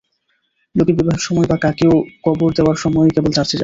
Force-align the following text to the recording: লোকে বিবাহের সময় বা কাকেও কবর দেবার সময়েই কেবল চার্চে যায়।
লোকে 0.75 0.91
বিবাহের 0.93 1.23
সময় 1.27 1.47
বা 1.47 1.57
কাকেও 1.63 1.93
কবর 2.25 2.49
দেবার 2.57 2.77
সময়েই 2.83 3.13
কেবল 3.15 3.31
চার্চে 3.33 3.51
যায়। 3.51 3.59